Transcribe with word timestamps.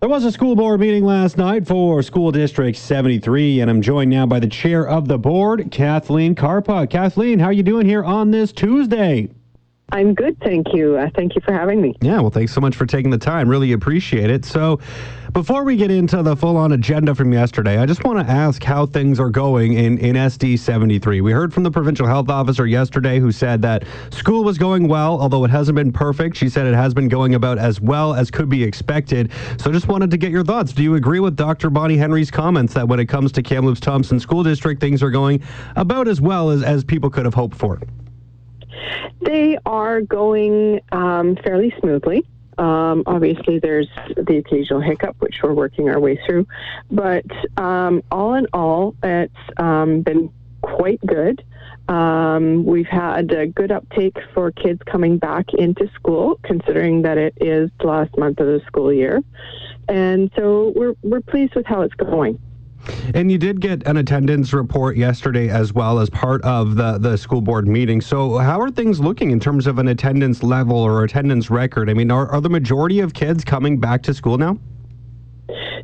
There 0.00 0.10
was 0.10 0.26
a 0.26 0.32
school 0.32 0.54
board 0.54 0.80
meeting 0.80 1.06
last 1.06 1.38
night 1.38 1.66
for 1.66 2.02
School 2.02 2.30
District 2.30 2.76
73, 2.76 3.60
and 3.60 3.70
I'm 3.70 3.80
joined 3.80 4.10
now 4.10 4.26
by 4.26 4.38
the 4.38 4.46
chair 4.46 4.86
of 4.86 5.08
the 5.08 5.16
board, 5.16 5.70
Kathleen 5.70 6.34
Karpuk. 6.34 6.90
Kathleen, 6.90 7.38
how 7.38 7.46
are 7.46 7.52
you 7.52 7.62
doing 7.62 7.86
here 7.86 8.04
on 8.04 8.30
this 8.30 8.52
Tuesday? 8.52 9.30
I'm 9.90 10.14
good, 10.14 10.40
thank 10.40 10.74
you. 10.74 10.96
Uh, 10.96 11.08
thank 11.14 11.36
you 11.36 11.40
for 11.42 11.52
having 11.52 11.80
me. 11.80 11.94
Yeah, 12.00 12.18
well, 12.20 12.30
thanks 12.30 12.52
so 12.52 12.60
much 12.60 12.74
for 12.74 12.86
taking 12.86 13.10
the 13.10 13.18
time. 13.18 13.48
Really 13.48 13.72
appreciate 13.72 14.30
it. 14.30 14.44
So, 14.44 14.80
before 15.32 15.64
we 15.64 15.76
get 15.76 15.90
into 15.90 16.22
the 16.22 16.34
full 16.34 16.56
on 16.56 16.72
agenda 16.72 17.14
from 17.14 17.32
yesterday, 17.32 17.78
I 17.78 17.86
just 17.86 18.02
want 18.02 18.26
to 18.26 18.32
ask 18.32 18.62
how 18.64 18.86
things 18.86 19.20
are 19.20 19.30
going 19.30 19.74
in, 19.74 19.98
in 19.98 20.16
SD 20.16 20.58
73. 20.58 21.20
We 21.20 21.30
heard 21.30 21.54
from 21.54 21.62
the 21.62 21.70
provincial 21.70 22.06
health 22.06 22.30
officer 22.30 22.66
yesterday 22.66 23.20
who 23.20 23.30
said 23.30 23.62
that 23.62 23.84
school 24.10 24.42
was 24.42 24.58
going 24.58 24.88
well, 24.88 25.20
although 25.20 25.44
it 25.44 25.50
hasn't 25.50 25.76
been 25.76 25.92
perfect. 25.92 26.36
She 26.36 26.48
said 26.48 26.66
it 26.66 26.74
has 26.74 26.92
been 26.92 27.08
going 27.08 27.36
about 27.36 27.58
as 27.58 27.80
well 27.80 28.12
as 28.12 28.28
could 28.28 28.48
be 28.48 28.64
expected. 28.64 29.30
So, 29.58 29.70
just 29.70 29.86
wanted 29.86 30.10
to 30.10 30.16
get 30.16 30.32
your 30.32 30.44
thoughts. 30.44 30.72
Do 30.72 30.82
you 30.82 30.96
agree 30.96 31.20
with 31.20 31.36
Dr. 31.36 31.70
Bonnie 31.70 31.96
Henry's 31.96 32.32
comments 32.32 32.74
that 32.74 32.88
when 32.88 32.98
it 32.98 33.06
comes 33.06 33.30
to 33.32 33.42
Kamloops 33.42 33.80
Thompson 33.80 34.18
School 34.18 34.42
District, 34.42 34.80
things 34.80 35.00
are 35.00 35.10
going 35.10 35.42
about 35.76 36.08
as 36.08 36.20
well 36.20 36.50
as, 36.50 36.64
as 36.64 36.82
people 36.82 37.08
could 37.08 37.24
have 37.24 37.34
hoped 37.34 37.56
for? 37.56 37.78
They 39.20 39.58
are 39.66 40.00
going 40.00 40.80
um, 40.92 41.36
fairly 41.36 41.74
smoothly. 41.80 42.26
Um, 42.58 43.02
obviously, 43.06 43.58
there's 43.58 43.88
the 44.16 44.38
occasional 44.38 44.80
hiccup, 44.80 45.16
which 45.18 45.42
we're 45.42 45.52
working 45.52 45.90
our 45.90 46.00
way 46.00 46.18
through. 46.26 46.46
But 46.90 47.24
um, 47.58 48.02
all 48.10 48.34
in 48.34 48.46
all, 48.52 48.94
it's 49.02 49.34
um, 49.58 50.02
been 50.02 50.30
quite 50.62 51.00
good. 51.04 51.44
Um, 51.88 52.64
we've 52.64 52.88
had 52.88 53.30
a 53.32 53.46
good 53.46 53.70
uptake 53.70 54.16
for 54.34 54.50
kids 54.50 54.80
coming 54.86 55.18
back 55.18 55.52
into 55.54 55.88
school, 55.94 56.40
considering 56.42 57.02
that 57.02 57.18
it 57.18 57.34
is 57.40 57.70
the 57.80 57.86
last 57.86 58.16
month 58.18 58.40
of 58.40 58.46
the 58.46 58.60
school 58.66 58.92
year. 58.92 59.22
And 59.88 60.30
so 60.34 60.72
we're, 60.74 60.94
we're 61.02 61.20
pleased 61.20 61.54
with 61.54 61.66
how 61.66 61.82
it's 61.82 61.94
going. 61.94 62.40
And 63.14 63.30
you 63.30 63.38
did 63.38 63.60
get 63.60 63.86
an 63.86 63.96
attendance 63.96 64.52
report 64.52 64.96
yesterday 64.96 65.48
as 65.48 65.72
well 65.72 65.98
as 65.98 66.10
part 66.10 66.42
of 66.42 66.76
the, 66.76 66.98
the 66.98 67.16
school 67.16 67.40
board 67.40 67.66
meeting. 67.66 68.00
So, 68.00 68.38
how 68.38 68.60
are 68.60 68.70
things 68.70 69.00
looking 69.00 69.30
in 69.30 69.40
terms 69.40 69.66
of 69.66 69.78
an 69.78 69.88
attendance 69.88 70.42
level 70.42 70.76
or 70.76 71.04
attendance 71.04 71.50
record? 71.50 71.90
I 71.90 71.94
mean, 71.94 72.10
are, 72.10 72.28
are 72.28 72.40
the 72.40 72.50
majority 72.50 73.00
of 73.00 73.14
kids 73.14 73.44
coming 73.44 73.78
back 73.78 74.02
to 74.04 74.14
school 74.14 74.38
now? 74.38 74.58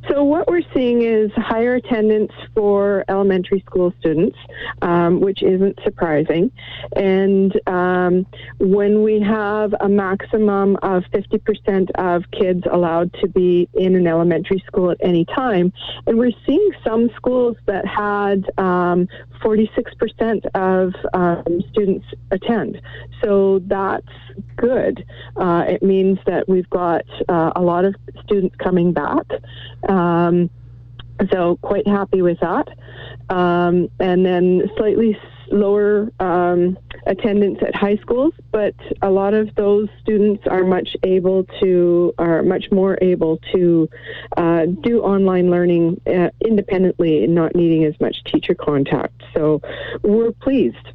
So 0.09 0.25
what 0.25 0.49
we're 0.49 0.63
seeing 0.75 1.03
is 1.03 1.31
higher 1.37 1.75
attendance 1.75 2.33
for 2.55 3.05
elementary 3.09 3.63
school 3.67 3.93
students, 4.01 4.37
um, 4.83 5.21
which 5.21 5.43
isn't 5.43 5.79
surprising. 5.85 6.51
And 6.97 7.53
um, 7.69 8.27
when 8.59 9.05
we 9.05 9.21
have 9.21 9.75
a 9.81 9.89
maximum 9.89 10.77
of 10.83 11.05
50% 11.13 11.91
of 11.95 12.25
kids 12.33 12.65
allowed 12.71 13.13
to 13.21 13.29
be 13.29 13.69
in 13.75 13.95
an 13.95 14.07
elementary 14.09 14.63
school 14.67 14.91
at 14.91 14.99
any 15.01 15.25
time, 15.25 15.73
and 16.07 16.19
we're 16.19 16.33
seeing 16.47 16.71
some 16.85 17.09
schools 17.15 17.57
that 17.67 17.87
had 17.87 18.51
um, 18.59 19.07
46% 19.43 20.47
of 20.55 20.95
um, 21.15 21.63
students 21.71 22.07
attend. 22.31 22.81
So 23.23 23.61
that's 23.67 24.07
good. 24.57 25.05
Uh, 25.37 25.65
it 25.69 25.83
means 25.83 26.19
that 26.27 26.49
we've 26.49 26.69
got 26.71 27.05
uh, 27.29 27.53
a 27.55 27.63
lot 27.63 27.85
of 27.85 27.95
students 28.25 28.57
coming 28.57 28.93
back. 28.93 29.27
Um, 29.93 30.51
so 31.31 31.57
quite 31.63 31.87
happy 31.87 32.23
with 32.23 32.39
that. 32.41 32.69
Um, 33.29 33.89
and 34.01 34.25
then 34.25 34.71
slightly 34.77 35.17
lower 35.51 36.11
um, 36.19 36.79
attendance 37.07 37.59
at 37.67 37.75
high 37.75 37.97
schools, 37.97 38.33
but 38.51 38.75
a 39.03 39.11
lot 39.11 39.35
of 39.35 39.55
those 39.55 39.89
students 40.01 40.45
are 40.47 40.65
much 40.65 40.97
able 41.03 41.45
to 41.61 42.15
are 42.19 42.43
much 42.43 42.71
more 42.73 42.99
able 43.03 43.39
to 43.53 43.89
uh, 44.37 44.67
do 44.83 45.03
online 45.03 45.51
learning 45.51 46.01
uh, 46.07 46.31
independently 46.45 47.25
and 47.25 47.35
not 47.35 47.55
needing 47.55 47.85
as 47.85 47.99
much 48.01 48.17
teacher 48.25 48.55
contact. 48.55 49.23
So 49.35 49.61
we're 50.03 50.33
pleased. 50.33 50.89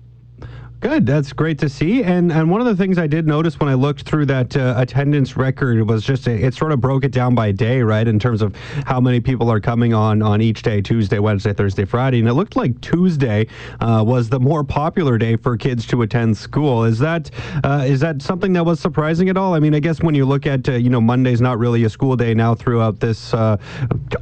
Good. 0.87 1.05
That's 1.05 1.33
great 1.33 1.59
to 1.59 1.67
see. 1.67 2.01
And 2.01 2.31
and 2.31 2.49
one 2.49 2.61
of 2.61 2.65
the 2.65 2.73
things 2.73 2.97
I 2.97 3.07
did 3.07 3.27
notice 3.27 3.59
when 3.59 3.67
I 3.67 3.73
looked 3.73 4.03
through 4.03 4.25
that 4.27 4.55
uh, 4.55 4.75
attendance 4.77 5.35
record 5.35 5.85
was 5.85 6.01
just 6.01 6.27
a, 6.27 6.31
it 6.31 6.53
sort 6.53 6.71
of 6.71 6.79
broke 6.79 7.03
it 7.03 7.11
down 7.11 7.35
by 7.35 7.51
day, 7.51 7.81
right, 7.81 8.07
in 8.07 8.17
terms 8.19 8.41
of 8.41 8.55
how 8.85 9.01
many 9.01 9.19
people 9.19 9.51
are 9.51 9.59
coming 9.59 9.93
on 9.93 10.21
on 10.21 10.41
each 10.41 10.61
day, 10.61 10.79
Tuesday, 10.79 11.19
Wednesday, 11.19 11.51
Thursday, 11.51 11.83
Friday, 11.83 12.19
and 12.19 12.27
it 12.29 12.35
looked 12.35 12.55
like 12.55 12.79
Tuesday 12.79 13.47
uh, 13.81 14.01
was 14.07 14.29
the 14.29 14.39
more 14.39 14.63
popular 14.63 15.17
day 15.17 15.35
for 15.35 15.57
kids 15.57 15.85
to 15.87 16.03
attend 16.03 16.37
school. 16.37 16.85
Is 16.85 16.99
that 16.99 17.31
uh, 17.65 17.83
is 17.85 17.99
that 17.99 18.21
something 18.21 18.53
that 18.53 18.63
was 18.63 18.79
surprising 18.79 19.27
at 19.27 19.35
all? 19.35 19.55
I 19.55 19.59
mean, 19.59 19.75
I 19.75 19.79
guess 19.79 20.01
when 20.01 20.15
you 20.15 20.23
look 20.23 20.45
at 20.45 20.69
uh, 20.69 20.75
you 20.75 20.89
know 20.89 21.01
Monday's 21.01 21.41
not 21.41 21.59
really 21.59 21.83
a 21.83 21.89
school 21.89 22.15
day 22.15 22.33
now 22.33 22.55
throughout 22.55 23.01
this 23.01 23.33
uh, 23.33 23.57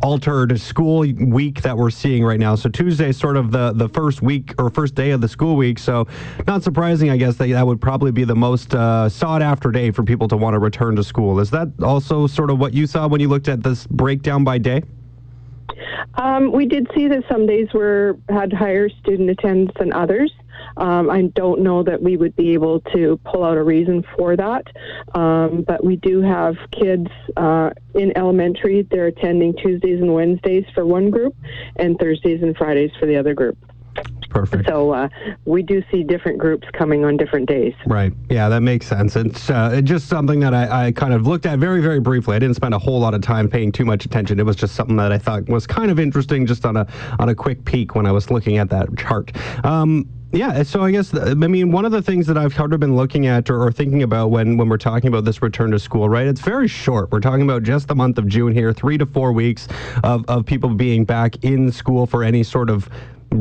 altered 0.01 0.59
school 0.59 1.01
week 1.01 1.61
that 1.61 1.77
we're 1.77 1.91
seeing 1.91 2.25
right 2.25 2.39
now. 2.39 2.55
So 2.55 2.69
Tuesday's 2.69 3.17
sort 3.17 3.37
of 3.37 3.51
the 3.51 3.71
the 3.71 3.87
first 3.87 4.23
week 4.23 4.55
or 4.57 4.71
first 4.71 4.95
day 4.95 5.11
of 5.11 5.21
the 5.21 5.29
school 5.29 5.55
week. 5.55 5.77
So 5.77 6.07
not 6.47 6.54
surprising, 6.63 7.09
I 7.09 7.17
guess, 7.17 7.35
that 7.37 7.49
that 7.49 7.65
would 7.65 7.81
probably 7.81 8.11
be 8.11 8.23
the 8.23 8.35
most 8.35 8.73
uh, 8.73 9.09
sought 9.09 9.41
after 9.41 9.71
day 9.71 9.91
for 9.91 10.03
people 10.03 10.27
to 10.29 10.37
want 10.37 10.53
to 10.53 10.59
return 10.59 10.95
to 10.95 11.03
school. 11.03 11.39
Is 11.39 11.49
that 11.51 11.69
also 11.81 12.27
sort 12.27 12.49
of 12.49 12.59
what 12.59 12.73
you 12.73 12.87
saw 12.87 13.07
when 13.07 13.21
you 13.21 13.27
looked 13.27 13.47
at 13.47 13.63
this 13.63 13.87
breakdown 13.87 14.43
by 14.43 14.57
day? 14.57 14.83
Um, 16.15 16.51
we 16.51 16.65
did 16.65 16.87
see 16.95 17.07
that 17.07 17.23
some 17.29 17.45
days 17.45 17.67
were 17.73 18.17
had 18.29 18.53
higher 18.53 18.89
student 18.89 19.29
attendance 19.29 19.71
than 19.77 19.91
others. 19.93 20.31
Um, 20.77 21.09
I 21.09 21.23
don't 21.35 21.61
know 21.61 21.83
that 21.83 22.01
we 22.01 22.17
would 22.17 22.35
be 22.35 22.53
able 22.53 22.81
to 22.93 23.19
pull 23.23 23.43
out 23.43 23.57
a 23.57 23.63
reason 23.63 24.03
for 24.17 24.35
that, 24.35 24.65
um, 25.13 25.63
but 25.67 25.83
we 25.83 25.95
do 25.97 26.21
have 26.21 26.55
kids 26.71 27.07
uh, 27.37 27.69
in 27.93 28.17
elementary. 28.17 28.81
They're 28.81 29.07
attending 29.07 29.55
Tuesdays 29.55 30.01
and 30.01 30.13
Wednesdays 30.13 30.65
for 30.73 30.85
one 30.85 31.09
group, 31.09 31.35
and 31.77 31.97
Thursdays 31.97 32.41
and 32.41 32.55
Fridays 32.57 32.91
for 32.99 33.05
the 33.05 33.15
other 33.15 33.33
group. 33.33 33.57
Perfect. 34.35 34.67
So 34.67 34.91
uh, 34.91 35.07
we 35.45 35.63
do 35.63 35.81
see 35.89 36.03
different 36.03 36.39
groups 36.39 36.67
coming 36.73 37.05
on 37.05 37.15
different 37.15 37.47
days. 37.47 37.73
Right. 37.85 38.11
Yeah, 38.29 38.49
that 38.49 38.59
makes 38.59 38.85
sense. 38.85 39.15
It's 39.15 39.49
uh, 39.49 39.79
just 39.81 40.09
something 40.09 40.41
that 40.41 40.53
I, 40.53 40.87
I, 40.87 40.91
kind 40.91 41.13
of 41.13 41.25
looked 41.25 41.45
at 41.45 41.57
very, 41.57 41.81
very 41.81 42.01
briefly. 42.01 42.35
I 42.35 42.39
didn't 42.39 42.57
spend 42.57 42.73
a 42.73 42.77
whole 42.77 42.99
lot 42.99 43.13
of 43.13 43.21
time 43.21 43.49
paying 43.49 43.71
too 43.71 43.85
much 43.85 44.03
attention. 44.03 44.37
It 44.37 44.45
was 44.45 44.57
just 44.57 44.75
something 44.75 44.97
that 44.97 45.13
I 45.13 45.17
thought 45.17 45.47
was 45.47 45.65
kind 45.65 45.89
of 45.89 46.01
interesting, 46.01 46.45
just 46.45 46.65
on 46.65 46.75
a 46.75 46.85
on 47.17 47.29
a 47.29 47.35
quick 47.35 47.63
peek 47.63 47.95
when 47.95 48.05
I 48.05 48.11
was 48.11 48.29
looking 48.29 48.57
at 48.57 48.69
that 48.71 48.97
chart. 48.97 49.31
Um, 49.63 50.05
yeah, 50.33 50.63
so 50.63 50.81
I 50.81 50.91
guess 50.91 51.15
I 51.15 51.33
mean 51.33 51.71
one 51.71 51.85
of 51.85 51.93
the 51.93 52.01
things 52.01 52.27
that 52.27 52.37
I've 52.37 52.53
kind 52.53 52.73
of 52.73 52.79
been 52.81 52.97
looking 52.97 53.27
at 53.27 53.49
or, 53.49 53.63
or, 53.63 53.71
thinking 53.71 54.03
about 54.03 54.31
when 54.31 54.57
when 54.57 54.67
we're 54.67 54.77
talking 54.77 55.07
about 55.07 55.23
this 55.23 55.41
return 55.41 55.71
to 55.71 55.79
school, 55.79 56.09
right? 56.09 56.27
It's 56.27 56.41
very 56.41 56.67
short. 56.67 57.09
We're 57.13 57.21
talking 57.21 57.43
about 57.43 57.63
just 57.63 57.87
the 57.87 57.95
month 57.95 58.17
of 58.17 58.27
June 58.27 58.51
here, 58.51 58.73
three 58.73 58.97
to 58.97 59.05
four 59.05 59.31
weeks 59.31 59.69
of, 60.03 60.25
of 60.27 60.45
people 60.45 60.67
being 60.69 61.05
back 61.05 61.41
in 61.45 61.71
school 61.71 62.05
for 62.05 62.21
any 62.21 62.43
sort 62.43 62.69
of 62.69 62.89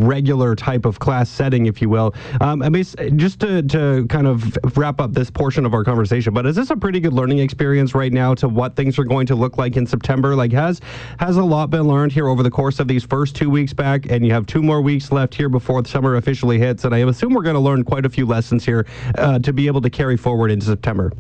regular 0.02 0.54
type 0.54 0.84
of 0.84 0.98
class 0.98 1.28
setting, 1.28 1.66
if 1.66 1.80
you 1.80 1.88
will. 1.88 2.14
Um, 2.40 2.62
I 2.62 2.68
mean, 2.68 2.84
just 3.16 3.40
to, 3.40 3.62
to 3.62 4.06
kind 4.08 4.26
of 4.26 4.56
wrap 4.76 5.00
up 5.00 5.12
this 5.12 5.30
portion 5.30 5.64
of 5.66 5.74
our 5.74 5.84
conversation, 5.84 6.34
but 6.34 6.46
is 6.46 6.56
this 6.56 6.70
a 6.70 6.76
pretty 6.76 7.00
good 7.00 7.12
learning 7.12 7.38
experience 7.38 7.94
right 7.94 8.12
now 8.12 8.34
to 8.34 8.48
what 8.48 8.76
things 8.76 8.98
are 8.98 9.04
going 9.04 9.26
to 9.26 9.34
look 9.34 9.58
like 9.58 9.76
in 9.76 9.86
September? 9.86 10.34
Like, 10.34 10.52
has 10.52 10.80
has 11.18 11.36
a 11.36 11.42
lot 11.44 11.70
been 11.70 11.86
learned 11.86 12.12
here 12.12 12.28
over 12.28 12.42
the 12.42 12.50
course 12.50 12.80
of 12.80 12.88
these 12.88 13.04
first 13.04 13.36
two 13.36 13.50
weeks 13.50 13.72
back, 13.72 14.10
and 14.10 14.26
you 14.26 14.32
have 14.32 14.46
two 14.46 14.62
more 14.62 14.80
weeks 14.80 15.12
left 15.12 15.34
here 15.34 15.48
before 15.48 15.82
the 15.82 15.88
summer 15.88 16.16
officially 16.16 16.58
hits, 16.58 16.84
and 16.84 16.94
I 16.94 16.98
assume 16.98 17.34
we're 17.34 17.42
going 17.42 17.54
to 17.54 17.60
learn 17.60 17.84
quite 17.84 18.06
a 18.06 18.10
few 18.10 18.26
lessons 18.26 18.64
here 18.64 18.86
uh, 19.18 19.38
to 19.40 19.52
be 19.52 19.66
able 19.66 19.80
to 19.82 19.90
carry 19.90 20.16
forward 20.16 20.50
into 20.50 20.66
September. 20.66 21.12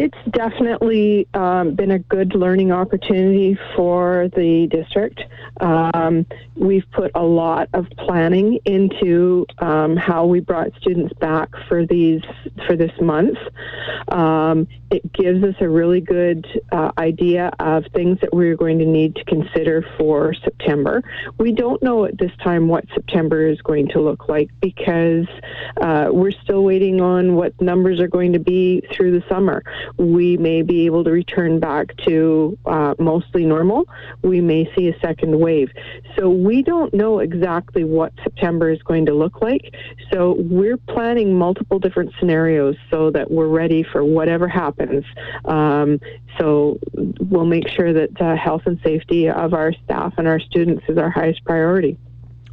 It's 0.00 0.16
definitely 0.30 1.28
um, 1.34 1.74
been 1.74 1.90
a 1.90 1.98
good 1.98 2.34
learning 2.34 2.72
opportunity 2.72 3.58
for 3.76 4.30
the 4.34 4.66
district. 4.68 5.20
Um, 5.60 6.24
we've 6.56 6.90
put 6.92 7.10
a 7.14 7.22
lot 7.22 7.68
of 7.74 7.86
planning 7.98 8.60
into 8.64 9.44
um, 9.58 9.98
how 9.98 10.24
we 10.24 10.40
brought 10.40 10.70
students 10.80 11.12
back 11.20 11.50
for 11.68 11.84
these 11.84 12.22
for 12.66 12.76
this 12.76 12.92
month. 12.98 13.36
Um, 14.08 14.66
it 14.90 15.12
gives 15.12 15.44
us 15.44 15.54
a 15.60 15.68
really 15.68 16.00
good 16.00 16.46
uh, 16.72 16.92
idea 16.96 17.50
of 17.60 17.84
things 17.94 18.18
that 18.22 18.32
we're 18.32 18.56
going 18.56 18.78
to 18.78 18.86
need 18.86 19.16
to 19.16 19.24
consider 19.24 19.84
for 19.98 20.32
September. 20.32 21.02
We 21.36 21.52
don't 21.52 21.82
know 21.82 22.06
at 22.06 22.16
this 22.16 22.32
time 22.42 22.68
what 22.68 22.86
September 22.94 23.46
is 23.46 23.60
going 23.60 23.88
to 23.88 24.00
look 24.00 24.30
like 24.30 24.48
because 24.62 25.26
uh, 25.82 26.08
we're 26.10 26.32
still 26.42 26.64
waiting 26.64 27.02
on 27.02 27.34
what 27.34 27.60
numbers 27.60 28.00
are 28.00 28.08
going 28.08 28.32
to 28.32 28.40
be 28.40 28.82
through 28.92 29.20
the 29.20 29.28
summer. 29.28 29.62
We 29.96 30.36
may 30.36 30.62
be 30.62 30.86
able 30.86 31.04
to 31.04 31.10
return 31.10 31.60
back 31.60 31.96
to 32.06 32.58
uh, 32.66 32.94
mostly 32.98 33.44
normal. 33.44 33.88
We 34.22 34.40
may 34.40 34.70
see 34.76 34.88
a 34.88 34.98
second 35.00 35.38
wave. 35.38 35.70
So 36.18 36.30
we 36.30 36.62
don't 36.62 36.92
know 36.94 37.20
exactly 37.20 37.84
what 37.84 38.12
September 38.22 38.70
is 38.70 38.82
going 38.82 39.06
to 39.06 39.14
look 39.14 39.40
like. 39.40 39.74
So 40.12 40.36
we're 40.38 40.76
planning 40.76 41.36
multiple 41.36 41.78
different 41.78 42.12
scenarios 42.18 42.76
so 42.90 43.10
that 43.10 43.30
we're 43.30 43.48
ready 43.48 43.82
for 43.82 44.04
whatever 44.04 44.48
happens. 44.48 45.04
Um, 45.44 46.00
so 46.38 46.78
we'll 46.94 47.46
make 47.46 47.68
sure 47.68 47.92
that 47.92 48.20
uh, 48.20 48.36
health 48.36 48.62
and 48.66 48.80
safety 48.84 49.28
of 49.28 49.54
our 49.54 49.72
staff 49.84 50.14
and 50.18 50.26
our 50.26 50.40
students 50.40 50.84
is 50.88 50.98
our 50.98 51.10
highest 51.10 51.44
priority. 51.44 51.98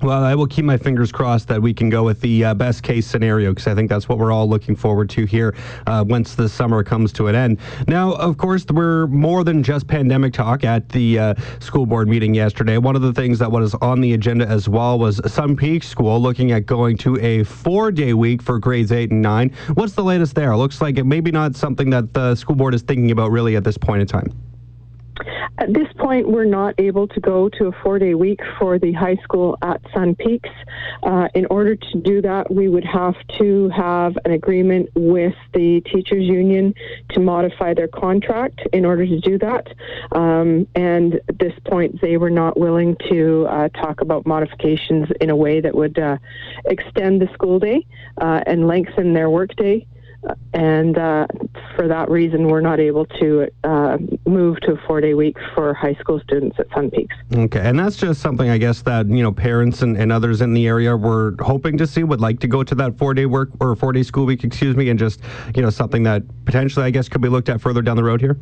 Well, 0.01 0.23
I 0.23 0.35
will 0.35 0.45
keep 0.45 0.63
my 0.63 0.77
fingers 0.77 1.11
crossed 1.11 1.47
that 1.47 1.59
we 1.59 1.73
can 1.73 1.89
go 1.89 2.03
with 2.03 2.21
the 2.21 2.45
uh, 2.45 2.53
best 2.53 2.83
case 2.83 3.07
scenario 3.07 3.49
because 3.51 3.65
I 3.65 3.73
think 3.73 3.89
that's 3.89 4.07
what 4.07 4.19
we're 4.19 4.31
all 4.31 4.47
looking 4.47 4.75
forward 4.75 5.09
to 5.11 5.25
here 5.25 5.55
uh, 5.87 6.05
once 6.07 6.35
the 6.35 6.47
summer 6.47 6.83
comes 6.83 7.11
to 7.13 7.27
an 7.27 7.35
end. 7.35 7.59
Now, 7.87 8.13
of 8.13 8.37
course, 8.37 8.63
we're 8.67 9.07
more 9.07 9.43
than 9.43 9.63
just 9.63 9.87
pandemic 9.87 10.33
talk 10.33 10.63
at 10.63 10.87
the 10.89 11.17
uh, 11.17 11.33
school 11.59 11.87
board 11.87 12.07
meeting 12.07 12.35
yesterday. 12.35 12.77
One 12.77 12.95
of 12.95 13.01
the 13.01 13.11
things 13.11 13.39
that 13.39 13.51
was 13.51 13.73
on 13.75 13.99
the 13.99 14.13
agenda 14.13 14.47
as 14.47 14.69
well 14.69 14.99
was 14.99 15.19
Sun 15.31 15.55
Peaks 15.55 15.87
School 15.87 16.21
looking 16.21 16.51
at 16.51 16.67
going 16.67 16.95
to 16.97 17.17
a 17.19 17.43
four 17.43 17.91
day 17.91 18.13
week 18.13 18.43
for 18.43 18.59
grades 18.59 18.91
eight 18.91 19.09
and 19.09 19.23
nine. 19.23 19.51
What's 19.73 19.93
the 19.93 20.03
latest 20.03 20.35
there? 20.35 20.55
Looks 20.55 20.79
like 20.79 20.99
it 20.99 21.05
maybe 21.05 21.31
not 21.31 21.55
something 21.55 21.89
that 21.89 22.13
the 22.13 22.35
school 22.35 22.55
board 22.55 22.75
is 22.75 22.83
thinking 22.83 23.09
about 23.09 23.31
really 23.31 23.55
at 23.55 23.63
this 23.63 23.79
point 23.79 24.01
in 24.01 24.07
time. 24.07 24.31
At 25.59 25.73
this 25.73 25.87
point, 25.97 26.29
we're 26.29 26.45
not 26.45 26.75
able 26.77 27.07
to 27.07 27.19
go 27.19 27.49
to 27.49 27.67
a 27.67 27.71
four 27.83 27.97
day 27.97 28.13
week 28.13 28.39
for 28.59 28.77
the 28.77 28.93
high 28.93 29.15
school 29.23 29.57
at 29.63 29.81
Sun 29.93 30.15
Peaks. 30.15 30.49
Uh, 31.01 31.27
in 31.33 31.47
order 31.47 31.75
to 31.75 31.97
do 32.01 32.21
that, 32.21 32.53
we 32.53 32.69
would 32.69 32.85
have 32.85 33.15
to 33.39 33.69
have 33.69 34.15
an 34.25 34.31
agreement 34.31 34.89
with 34.95 35.33
the 35.53 35.81
teachers 35.81 36.23
union 36.23 36.75
to 37.09 37.19
modify 37.19 37.73
their 37.73 37.87
contract 37.87 38.61
in 38.71 38.85
order 38.85 39.05
to 39.05 39.19
do 39.19 39.39
that. 39.39 39.67
Um, 40.11 40.67
and 40.75 41.15
at 41.27 41.39
this 41.39 41.53
point, 41.65 42.01
they 42.01 42.17
were 42.17 42.29
not 42.29 42.59
willing 42.59 42.95
to 43.09 43.47
uh, 43.49 43.69
talk 43.69 44.01
about 44.01 44.27
modifications 44.27 45.07
in 45.19 45.31
a 45.31 45.35
way 45.35 45.61
that 45.61 45.73
would 45.73 45.97
uh, 45.97 46.17
extend 46.65 47.21
the 47.21 47.29
school 47.33 47.57
day 47.57 47.85
uh, 48.21 48.41
and 48.45 48.67
lengthen 48.67 49.13
their 49.13 49.29
work 49.29 49.47
workday 49.47 49.85
and 50.53 50.97
uh, 50.97 51.27
for 51.75 51.87
that 51.87 52.09
reason, 52.09 52.47
we're 52.47 52.61
not 52.61 52.79
able 52.79 53.05
to 53.05 53.47
uh, 53.63 53.97
move 54.25 54.59
to 54.61 54.73
a 54.73 54.87
four-day 54.87 55.13
week 55.13 55.37
for 55.53 55.73
high 55.73 55.93
school 55.95 56.19
students 56.21 56.57
at 56.59 56.67
Sun 56.73 56.89
Peaks. 56.91 57.15
Okay, 57.33 57.59
and 57.59 57.77
that's 57.77 57.95
just 57.95 58.21
something 58.21 58.49
I 58.49 58.57
guess 58.57 58.81
that 58.83 59.07
you 59.07 59.21
know 59.21 59.31
parents 59.31 59.81
and, 59.81 59.97
and 59.97 60.11
others 60.11 60.41
in 60.41 60.53
the 60.53 60.67
area 60.67 60.95
were 60.95 61.35
hoping 61.39 61.77
to 61.77 61.87
see, 61.87 62.03
would 62.03 62.21
like 62.21 62.39
to 62.39 62.47
go 62.47 62.63
to 62.63 62.75
that 62.75 62.97
four-day 62.97 63.25
work 63.25 63.49
or 63.59 63.75
four-day 63.75 64.03
school 64.03 64.25
week, 64.25 64.43
excuse 64.43 64.75
me, 64.75 64.89
and 64.89 64.97
just 64.97 65.21
you 65.55 65.61
know 65.61 65.69
something 65.69 66.03
that 66.03 66.23
potentially 66.45 66.85
I 66.85 66.89
guess 66.89 67.07
could 67.07 67.21
be 67.21 67.29
looked 67.29 67.49
at 67.49 67.61
further 67.61 67.81
down 67.81 67.95
the 67.95 68.03
road 68.03 68.21
here. 68.21 68.37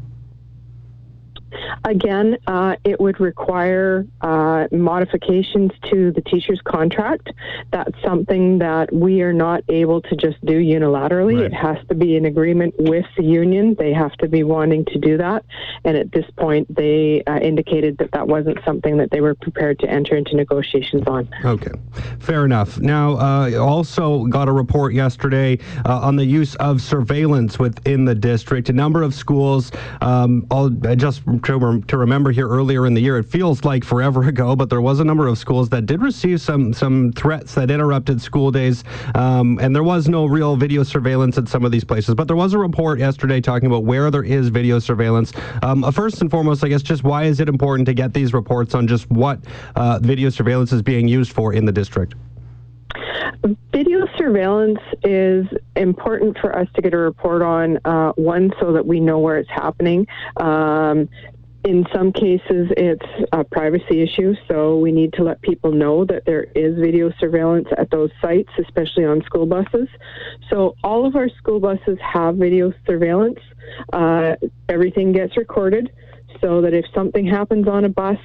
Again, 1.83 2.37
uh, 2.47 2.75
it 2.83 2.99
would 2.99 3.19
require 3.19 4.05
uh, 4.21 4.67
modifications 4.71 5.71
to 5.91 6.11
the 6.11 6.21
teacher's 6.21 6.61
contract. 6.63 7.29
That's 7.71 7.95
something 8.03 8.59
that 8.59 8.93
we 8.93 9.21
are 9.21 9.33
not 9.33 9.63
able 9.69 10.01
to 10.01 10.15
just 10.15 10.43
do 10.45 10.59
unilaterally. 10.59 11.41
Right. 11.41 11.45
It 11.45 11.53
has 11.53 11.77
to 11.89 11.95
be 11.95 12.15
an 12.15 12.25
agreement 12.25 12.75
with 12.77 13.05
the 13.17 13.23
union. 13.23 13.75
They 13.77 13.93
have 13.93 14.13
to 14.17 14.27
be 14.27 14.43
wanting 14.43 14.85
to 14.85 14.99
do 14.99 15.17
that. 15.17 15.45
And 15.83 15.97
at 15.97 16.11
this 16.11 16.25
point, 16.37 16.73
they 16.73 17.23
uh, 17.27 17.39
indicated 17.39 17.97
that 17.97 18.11
that 18.11 18.27
wasn't 18.27 18.59
something 18.65 18.97
that 18.97 19.11
they 19.11 19.21
were 19.21 19.35
prepared 19.35 19.79
to 19.79 19.89
enter 19.89 20.15
into 20.15 20.35
negotiations 20.35 21.03
on. 21.07 21.29
Okay, 21.43 21.71
fair 22.19 22.45
enough. 22.45 22.79
Now, 22.79 23.17
uh, 23.17 23.57
also 23.59 24.25
got 24.25 24.47
a 24.47 24.51
report 24.51 24.93
yesterday 24.93 25.59
uh, 25.85 25.99
on 25.99 26.15
the 26.15 26.25
use 26.25 26.55
of 26.55 26.81
surveillance 26.81 27.59
within 27.59 28.05
the 28.05 28.15
district. 28.15 28.69
A 28.69 28.73
number 28.73 29.01
of 29.01 29.13
schools, 29.13 29.71
um, 30.01 30.45
I'll 30.51 30.69
just 30.69 31.23
to, 31.25 31.64
to 31.87 31.97
remember 31.97 32.31
here 32.31 32.47
earlier 32.47 32.85
in 32.85 32.93
the 32.93 33.01
year. 33.01 33.17
It 33.17 33.25
feels 33.25 33.63
like 33.63 33.83
forever 33.83 34.23
ago, 34.27 34.55
but 34.55 34.69
there 34.69 34.81
was 34.81 34.99
a 34.99 35.03
number 35.03 35.27
of 35.27 35.37
schools 35.37 35.69
that 35.69 35.85
did 35.85 36.01
receive 36.01 36.41
some 36.41 36.73
some 36.73 37.11
threats 37.13 37.53
that 37.55 37.71
interrupted 37.71 38.21
school 38.21 38.51
days, 38.51 38.83
um, 39.15 39.59
and 39.61 39.75
there 39.75 39.83
was 39.83 40.07
no 40.07 40.25
real 40.25 40.55
video 40.55 40.83
surveillance 40.83 41.37
at 41.37 41.47
some 41.47 41.65
of 41.65 41.71
these 41.71 41.83
places. 41.83 42.15
But 42.15 42.27
there 42.27 42.35
was 42.35 42.53
a 42.53 42.57
report 42.57 42.99
yesterday 42.99 43.41
talking 43.41 43.67
about 43.67 43.83
where 43.83 44.11
there 44.11 44.23
is 44.23 44.49
video 44.49 44.79
surveillance. 44.79 45.33
Um, 45.61 45.83
uh, 45.83 45.91
first 45.91 46.21
and 46.21 46.31
foremost, 46.31 46.63
I 46.63 46.67
guess, 46.69 46.81
just 46.81 47.03
why 47.03 47.23
is 47.23 47.39
it 47.39 47.49
important 47.49 47.85
to 47.87 47.93
get 47.93 48.13
these 48.13 48.33
reports 48.33 48.75
on 48.75 48.87
just 48.87 49.09
what 49.09 49.39
uh, 49.75 49.99
video 50.01 50.29
surveillance 50.29 50.71
is 50.71 50.81
being 50.81 51.07
used 51.07 51.31
for 51.31 51.53
in 51.53 51.65
the 51.65 51.71
district? 51.71 52.15
Video 53.71 54.07
surveillance 54.17 54.79
is 55.03 55.45
important 55.75 56.37
for 56.39 56.57
us 56.57 56.67
to 56.75 56.81
get 56.81 56.93
a 56.93 56.97
report 56.97 57.41
on, 57.41 57.77
uh, 57.85 58.11
one, 58.13 58.51
so 58.59 58.71
that 58.73 58.85
we 58.85 58.99
know 58.99 59.19
where 59.19 59.37
it's 59.37 59.49
happening. 59.49 60.07
Um, 60.37 61.07
in 61.65 61.83
some 61.93 62.11
cases, 62.11 62.67
it's 62.77 63.05
a 63.31 63.43
privacy 63.43 64.01
issue, 64.01 64.35
so 64.47 64.77
we 64.77 64.91
need 64.91 65.13
to 65.13 65.23
let 65.23 65.41
people 65.41 65.71
know 65.71 66.05
that 66.05 66.23
there 66.25 66.43
is 66.55 66.77
video 66.77 67.11
surveillance 67.19 67.67
at 67.77 67.89
those 67.89 68.11
sites, 68.21 68.49
especially 68.59 69.03
on 69.03 69.23
school 69.23 69.47
buses. 69.47 69.87
So, 70.49 70.75
all 70.83 71.07
of 71.07 71.15
our 71.15 71.27
school 71.29 71.59
buses 71.59 71.97
have 72.01 72.35
video 72.35 72.71
surveillance. 72.85 73.39
Uh, 73.91 74.35
everything 74.69 75.11
gets 75.11 75.35
recorded 75.37 75.91
so 76.39 76.61
that 76.61 76.73
if 76.73 76.85
something 76.93 77.25
happens 77.25 77.67
on 77.67 77.85
a 77.85 77.89
bus, 77.89 78.19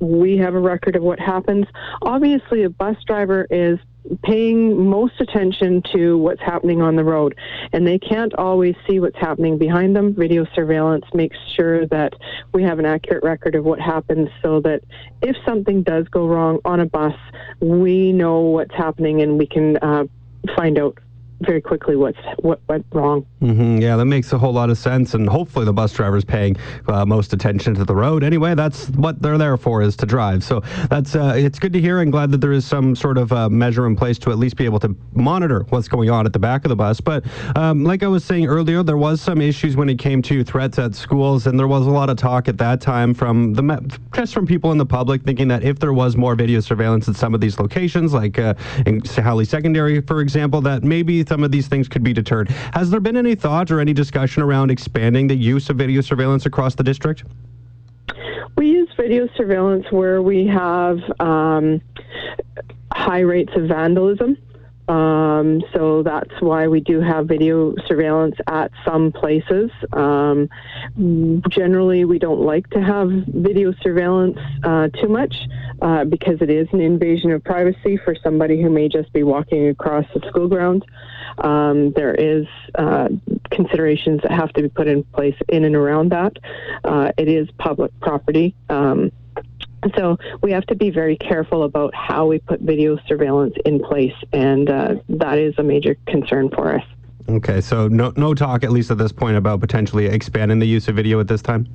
we 0.00 0.36
have 0.38 0.54
a 0.54 0.60
record 0.60 0.96
of 0.96 1.02
what 1.02 1.18
happens. 1.18 1.66
Obviously, 2.02 2.64
a 2.64 2.70
bus 2.70 2.96
driver 3.06 3.46
is 3.50 3.78
paying 4.22 4.88
most 4.88 5.20
attention 5.20 5.82
to 5.92 6.16
what's 6.18 6.40
happening 6.40 6.80
on 6.80 6.96
the 6.96 7.04
road, 7.04 7.34
and 7.72 7.86
they 7.86 7.98
can't 7.98 8.34
always 8.34 8.74
see 8.88 9.00
what's 9.00 9.18
happening 9.18 9.58
behind 9.58 9.96
them. 9.96 10.14
Video 10.14 10.46
surveillance 10.54 11.04
makes 11.14 11.36
sure 11.54 11.86
that 11.86 12.12
we 12.52 12.62
have 12.62 12.78
an 12.78 12.86
accurate 12.86 13.24
record 13.24 13.54
of 13.54 13.64
what 13.64 13.80
happens 13.80 14.28
so 14.42 14.60
that 14.60 14.82
if 15.22 15.36
something 15.44 15.82
does 15.82 16.06
go 16.08 16.26
wrong 16.26 16.58
on 16.64 16.80
a 16.80 16.86
bus, 16.86 17.14
we 17.60 18.12
know 18.12 18.40
what's 18.40 18.74
happening 18.74 19.22
and 19.22 19.38
we 19.38 19.46
can 19.46 19.76
uh, 19.78 20.04
find 20.56 20.78
out 20.78 20.98
very 21.40 21.60
quickly 21.60 21.96
what's 21.96 22.18
what 22.38 22.60
went 22.68 22.86
wrong. 22.92 23.26
Mm-hmm. 23.42 23.78
Yeah, 23.78 23.96
that 23.96 24.06
makes 24.06 24.32
a 24.32 24.38
whole 24.38 24.52
lot 24.52 24.70
of 24.70 24.78
sense, 24.78 25.14
and 25.14 25.28
hopefully 25.28 25.64
the 25.64 25.72
bus 25.72 25.92
driver's 25.92 26.24
paying 26.24 26.56
uh, 26.88 27.04
most 27.04 27.32
attention 27.32 27.74
to 27.74 27.84
the 27.84 27.94
road. 27.94 28.24
Anyway, 28.24 28.54
that's 28.54 28.88
what 28.90 29.20
they're 29.20 29.38
there 29.38 29.56
for 29.56 29.82
is 29.82 29.96
to 29.96 30.06
drive. 30.06 30.42
So 30.42 30.60
that's 30.88 31.14
uh, 31.14 31.34
it's 31.36 31.58
good 31.58 31.72
to 31.74 31.80
hear, 31.80 32.00
and 32.00 32.10
glad 32.10 32.30
that 32.30 32.40
there 32.40 32.52
is 32.52 32.64
some 32.64 32.96
sort 32.96 33.18
of 33.18 33.32
uh, 33.32 33.48
measure 33.48 33.86
in 33.86 33.96
place 33.96 34.18
to 34.20 34.30
at 34.30 34.38
least 34.38 34.56
be 34.56 34.64
able 34.64 34.80
to 34.80 34.96
monitor 35.12 35.66
what's 35.68 35.88
going 35.88 36.10
on 36.10 36.26
at 36.26 36.32
the 36.32 36.38
back 36.38 36.64
of 36.64 36.70
the 36.70 36.76
bus. 36.76 37.00
But 37.00 37.24
um, 37.56 37.84
like 37.84 38.02
I 38.02 38.08
was 38.08 38.24
saying 38.24 38.46
earlier, 38.46 38.82
there 38.82 38.96
was 38.96 39.20
some 39.20 39.40
issues 39.40 39.76
when 39.76 39.88
it 39.88 39.98
came 39.98 40.22
to 40.22 40.42
threats 40.44 40.78
at 40.78 40.94
schools, 40.94 41.46
and 41.46 41.58
there 41.58 41.68
was 41.68 41.86
a 41.86 41.90
lot 41.90 42.08
of 42.08 42.16
talk 42.16 42.48
at 42.48 42.58
that 42.58 42.80
time 42.80 43.12
from 43.12 43.52
the 43.54 43.98
just 44.14 44.32
from 44.32 44.46
people 44.46 44.72
in 44.72 44.78
the 44.78 44.86
public 44.86 45.22
thinking 45.22 45.48
that 45.48 45.62
if 45.62 45.78
there 45.78 45.92
was 45.92 46.16
more 46.16 46.34
video 46.34 46.60
surveillance 46.60 47.08
at 47.08 47.16
some 47.16 47.34
of 47.34 47.40
these 47.40 47.58
locations, 47.58 48.14
like 48.14 48.38
uh, 48.38 48.54
in 48.86 49.00
Halley 49.00 49.44
Secondary, 49.44 50.00
for 50.00 50.20
example, 50.20 50.60
that 50.62 50.82
maybe 50.82 51.25
some 51.28 51.42
of 51.42 51.50
these 51.50 51.68
things 51.68 51.88
could 51.88 52.02
be 52.02 52.12
deterred. 52.12 52.48
Has 52.72 52.90
there 52.90 53.00
been 53.00 53.16
any 53.16 53.34
thought 53.34 53.70
or 53.70 53.80
any 53.80 53.92
discussion 53.92 54.42
around 54.42 54.70
expanding 54.70 55.26
the 55.26 55.34
use 55.34 55.70
of 55.70 55.76
video 55.76 56.00
surveillance 56.00 56.46
across 56.46 56.74
the 56.74 56.84
district? 56.84 57.24
We 58.56 58.68
use 58.68 58.88
video 58.96 59.28
surveillance 59.36 59.86
where 59.90 60.22
we 60.22 60.46
have 60.46 60.98
um, 61.20 61.80
high 62.92 63.20
rates 63.20 63.52
of 63.54 63.68
vandalism. 63.68 64.38
Um, 64.88 65.62
so 65.74 66.02
that's 66.02 66.40
why 66.40 66.68
we 66.68 66.80
do 66.80 67.00
have 67.00 67.26
video 67.26 67.74
surveillance 67.86 68.36
at 68.46 68.70
some 68.84 69.12
places. 69.12 69.70
Um, 69.92 70.48
generally, 71.48 72.04
we 72.04 72.18
don't 72.18 72.40
like 72.40 72.68
to 72.70 72.80
have 72.80 73.10
video 73.26 73.72
surveillance 73.82 74.38
uh, 74.62 74.88
too 74.88 75.08
much 75.08 75.34
uh, 75.82 76.04
because 76.04 76.40
it 76.40 76.50
is 76.50 76.68
an 76.72 76.80
invasion 76.80 77.32
of 77.32 77.42
privacy 77.42 77.96
for 77.96 78.14
somebody 78.22 78.62
who 78.62 78.70
may 78.70 78.88
just 78.88 79.12
be 79.12 79.22
walking 79.22 79.68
across 79.68 80.04
the 80.14 80.26
school 80.28 80.48
ground. 80.48 80.84
Um, 81.38 81.92
there 81.92 82.14
is 82.14 82.46
uh, 82.76 83.08
considerations 83.50 84.22
that 84.22 84.32
have 84.32 84.52
to 84.54 84.62
be 84.62 84.68
put 84.68 84.86
in 84.86 85.02
place 85.02 85.36
in 85.48 85.64
and 85.64 85.74
around 85.74 86.12
that. 86.12 86.36
Uh, 86.84 87.10
it 87.18 87.28
is 87.28 87.48
public 87.58 87.90
property. 88.00 88.54
So 89.96 90.18
we 90.42 90.50
have 90.52 90.66
to 90.66 90.74
be 90.74 90.90
very 90.90 91.16
careful 91.16 91.64
about 91.64 91.94
how 91.94 92.26
we 92.26 92.38
put 92.38 92.60
video 92.60 92.98
surveillance 93.06 93.54
in 93.64 93.80
place, 93.80 94.14
and 94.32 94.68
uh, 94.68 94.94
that 95.08 95.38
is 95.38 95.54
a 95.58 95.62
major 95.62 95.96
concern 96.06 96.50
for 96.50 96.74
us. 96.74 96.84
Okay, 97.28 97.60
so 97.60 97.88
no, 97.88 98.12
no 98.16 98.34
talk, 98.34 98.62
at 98.62 98.70
least 98.70 98.90
at 98.90 98.98
this 98.98 99.12
point, 99.12 99.36
about 99.36 99.60
potentially 99.60 100.06
expanding 100.06 100.58
the 100.58 100.66
use 100.66 100.86
of 100.88 100.94
video 100.94 101.18
at 101.18 101.26
this 101.26 101.42
time? 101.42 101.66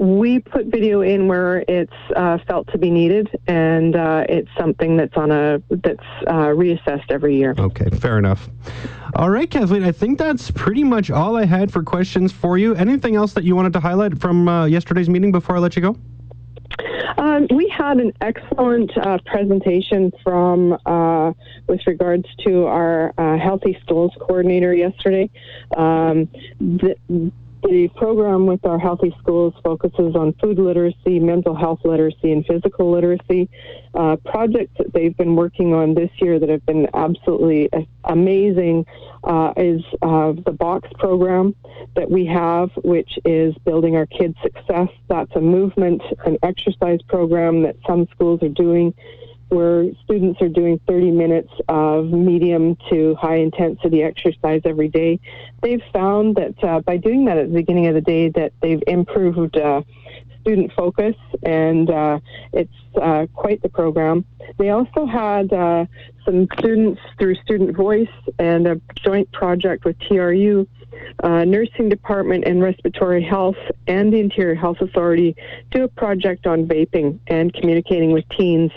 We 0.00 0.40
put 0.40 0.66
video 0.66 1.02
in 1.02 1.28
where 1.28 1.64
it's 1.68 1.92
uh, 2.16 2.38
felt 2.48 2.66
to 2.72 2.78
be 2.78 2.90
needed, 2.90 3.28
and 3.46 3.94
uh, 3.94 4.24
it's 4.28 4.48
something 4.58 4.96
that's 4.96 5.16
on 5.16 5.30
a 5.30 5.62
that's 5.68 6.00
uh, 6.26 6.48
reassessed 6.48 7.10
every 7.10 7.36
year. 7.36 7.54
Okay, 7.58 7.88
fair 7.90 8.18
enough. 8.18 8.48
All 9.14 9.30
right, 9.30 9.48
Kathleen, 9.48 9.84
I 9.84 9.92
think 9.92 10.18
that's 10.18 10.50
pretty 10.50 10.82
much 10.82 11.10
all 11.10 11.36
I 11.36 11.44
had 11.44 11.70
for 11.70 11.82
questions 11.82 12.32
for 12.32 12.58
you. 12.58 12.74
Anything 12.74 13.14
else 13.14 13.34
that 13.34 13.44
you 13.44 13.54
wanted 13.54 13.74
to 13.74 13.80
highlight 13.80 14.18
from 14.18 14.48
uh, 14.48 14.64
yesterday's 14.64 15.10
meeting 15.10 15.30
before 15.30 15.56
I 15.56 15.58
let 15.60 15.76
you 15.76 15.82
go? 15.82 15.96
Um, 17.22 17.46
we 17.54 17.68
had 17.68 17.98
an 17.98 18.12
excellent 18.20 18.90
uh, 18.98 19.16
presentation 19.24 20.10
from 20.24 20.76
uh, 20.84 21.32
with 21.68 21.78
regards 21.86 22.26
to 22.44 22.66
our 22.66 23.14
uh, 23.16 23.38
healthy 23.38 23.78
schools 23.84 24.10
coordinator 24.18 24.74
yesterday. 24.74 25.30
Um, 25.76 26.28
the, 26.58 26.96
the 27.62 27.88
program 27.96 28.46
with 28.46 28.64
our 28.66 28.78
Healthy 28.78 29.14
Schools 29.20 29.54
focuses 29.62 30.16
on 30.16 30.34
food 30.34 30.58
literacy, 30.58 31.20
mental 31.20 31.54
health 31.54 31.80
literacy, 31.84 32.32
and 32.32 32.44
physical 32.44 32.90
literacy. 32.90 33.48
Uh, 33.94 34.16
projects 34.24 34.72
that 34.78 34.92
they've 34.92 35.16
been 35.16 35.36
working 35.36 35.72
on 35.72 35.94
this 35.94 36.10
year 36.16 36.38
that 36.38 36.48
have 36.48 36.64
been 36.66 36.88
absolutely 36.94 37.68
amazing 38.04 38.84
uh, 39.24 39.52
is 39.56 39.82
uh, 40.02 40.32
the 40.32 40.52
BOKS 40.52 40.92
program 40.98 41.54
that 41.94 42.10
we 42.10 42.26
have, 42.26 42.70
which 42.82 43.18
is 43.24 43.54
building 43.64 43.96
our 43.96 44.06
kids' 44.06 44.36
success. 44.42 44.88
That's 45.08 45.34
a 45.36 45.40
movement, 45.40 46.02
an 46.24 46.38
exercise 46.42 47.00
program 47.08 47.62
that 47.62 47.76
some 47.86 48.08
schools 48.14 48.42
are 48.42 48.48
doing 48.48 48.94
where 49.52 49.84
students 50.04 50.40
are 50.40 50.48
doing 50.48 50.80
30 50.88 51.10
minutes 51.10 51.52
of 51.68 52.06
medium 52.06 52.76
to 52.90 53.14
high 53.16 53.36
intensity 53.36 54.02
exercise 54.02 54.62
every 54.64 54.88
day. 54.88 55.20
They've 55.62 55.82
found 55.92 56.36
that 56.36 56.54
uh, 56.64 56.80
by 56.80 56.96
doing 56.96 57.26
that 57.26 57.36
at 57.36 57.48
the 57.48 57.54
beginning 57.54 57.86
of 57.86 57.94
the 57.94 58.00
day, 58.00 58.30
that 58.30 58.52
they've 58.62 58.82
improved 58.86 59.56
uh, 59.56 59.82
student 60.40 60.72
focus, 60.76 61.14
and 61.44 61.90
uh, 61.90 62.18
it's 62.52 62.72
uh, 63.00 63.26
quite 63.34 63.62
the 63.62 63.68
program. 63.68 64.24
They 64.58 64.70
also 64.70 65.06
had 65.06 65.52
uh, 65.52 65.86
some 66.24 66.48
students 66.58 67.00
through 67.18 67.36
Student 67.36 67.76
Voice 67.76 68.08
and 68.38 68.66
a 68.66 68.80
joint 69.04 69.30
project 69.32 69.84
with 69.84 69.98
TRU, 70.00 70.66
uh, 71.22 71.44
Nursing 71.44 71.88
Department 71.88 72.44
and 72.44 72.62
Respiratory 72.62 73.22
Health, 73.22 73.56
and 73.86 74.12
the 74.12 74.18
Interior 74.18 74.54
Health 74.54 74.80
Authority 74.80 75.36
do 75.70 75.84
a 75.84 75.88
project 75.88 76.46
on 76.46 76.66
vaping 76.66 77.18
and 77.28 77.52
communicating 77.54 78.12
with 78.12 78.24
teens 78.30 78.72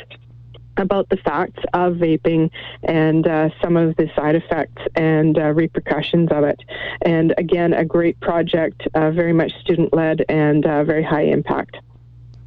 about 0.77 1.09
the 1.09 1.17
facts 1.17 1.63
of 1.73 1.93
vaping 1.95 2.49
and 2.83 3.27
uh, 3.27 3.49
some 3.61 3.77
of 3.77 3.95
the 3.95 4.09
side 4.15 4.35
effects 4.35 4.81
and 4.95 5.37
uh, 5.37 5.51
repercussions 5.53 6.29
of 6.31 6.43
it. 6.43 6.61
And 7.01 7.33
again, 7.37 7.73
a 7.73 7.85
great 7.85 8.19
project, 8.19 8.87
uh, 8.93 9.11
very 9.11 9.33
much 9.33 9.51
student 9.61 9.93
led 9.93 10.23
and 10.29 10.65
uh, 10.65 10.83
very 10.83 11.03
high 11.03 11.23
impact. 11.23 11.77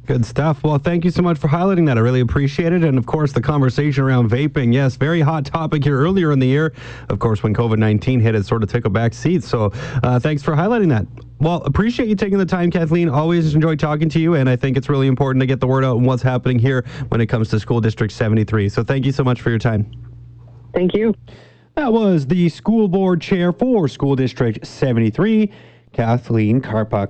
Good 0.09 0.25
stuff. 0.25 0.63
Well, 0.63 0.79
thank 0.79 1.05
you 1.05 1.11
so 1.11 1.21
much 1.21 1.37
for 1.37 1.49
highlighting 1.49 1.85
that. 1.85 1.99
I 1.99 2.01
really 2.01 2.21
appreciate 2.21 2.73
it. 2.73 2.83
And 2.83 2.97
of 2.97 3.05
course, 3.05 3.31
the 3.31 3.41
conversation 3.41 4.03
around 4.03 4.27
vaping. 4.27 4.73
Yes, 4.73 4.95
very 4.95 5.21
hot 5.21 5.45
topic 5.45 5.83
here 5.83 5.99
earlier 5.99 6.31
in 6.31 6.39
the 6.39 6.47
year. 6.47 6.73
Of 7.09 7.19
course, 7.19 7.43
when 7.43 7.53
COVID 7.53 7.77
19 7.77 8.19
hit, 8.19 8.33
it 8.33 8.43
sort 8.43 8.63
of 8.63 8.71
took 8.71 8.85
a 8.85 8.89
back 8.89 9.13
seat. 9.13 9.43
So 9.43 9.71
uh, 10.01 10.19
thanks 10.19 10.41
for 10.41 10.55
highlighting 10.55 10.89
that. 10.89 11.05
Well, 11.37 11.61
appreciate 11.61 12.09
you 12.09 12.15
taking 12.15 12.39
the 12.39 12.45
time, 12.47 12.71
Kathleen. 12.71 13.07
Always 13.07 13.53
enjoy 13.53 13.75
talking 13.75 14.09
to 14.09 14.19
you. 14.19 14.33
And 14.33 14.49
I 14.49 14.55
think 14.55 14.77
it's 14.77 14.89
really 14.89 15.05
important 15.05 15.41
to 15.43 15.45
get 15.45 15.59
the 15.59 15.67
word 15.67 15.85
out 15.85 15.97
on 15.97 16.05
what's 16.05 16.23
happening 16.23 16.57
here 16.57 16.85
when 17.09 17.21
it 17.21 17.27
comes 17.27 17.49
to 17.49 17.59
School 17.59 17.79
District 17.79 18.11
73. 18.11 18.67
So 18.69 18.83
thank 18.83 19.05
you 19.05 19.11
so 19.11 19.23
much 19.23 19.41
for 19.41 19.51
your 19.51 19.59
time. 19.59 19.91
Thank 20.73 20.95
you. 20.95 21.13
That 21.75 21.93
was 21.93 22.25
the 22.25 22.49
school 22.49 22.87
board 22.87 23.21
chair 23.21 23.53
for 23.53 23.87
School 23.87 24.15
District 24.15 24.65
73, 24.65 25.51
Kathleen 25.93 26.61
Karpuk. 26.61 27.07